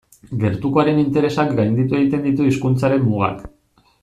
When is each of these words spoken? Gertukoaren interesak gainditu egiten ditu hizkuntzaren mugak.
Gertukoaren 0.43 1.01
interesak 1.01 1.53
gainditu 1.61 2.01
egiten 2.01 2.27
ditu 2.29 2.51
hizkuntzaren 2.51 3.07
mugak. 3.11 3.49